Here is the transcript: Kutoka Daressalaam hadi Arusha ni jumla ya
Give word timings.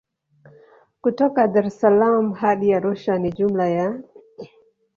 Kutoka 1.01 1.45
Daressalaam 1.57 2.33
hadi 2.33 2.73
Arusha 2.73 3.17
ni 3.19 3.29
jumla 3.31 3.67
ya 3.67 4.03